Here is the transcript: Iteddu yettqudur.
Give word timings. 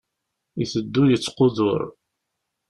Iteddu 0.63 1.03
yettqudur. 1.07 1.81